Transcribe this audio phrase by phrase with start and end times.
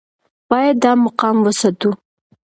[0.49, 1.89] باید دا مقام وساتو.